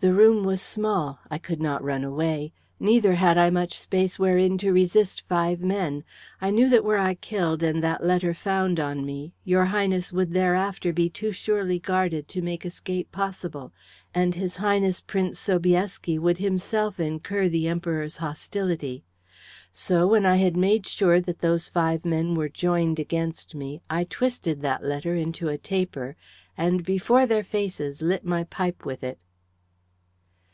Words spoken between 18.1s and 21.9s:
hostility. So when I had made sure that those